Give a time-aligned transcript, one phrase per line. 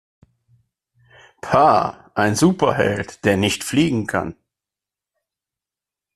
[1.41, 4.35] Pah, ein Superheld, der nicht fliegen kann!